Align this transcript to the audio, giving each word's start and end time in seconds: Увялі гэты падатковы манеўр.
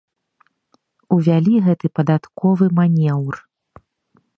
Увялі 1.17 1.53
гэты 1.67 1.87
падатковы 2.01 2.65
манеўр. 2.81 3.35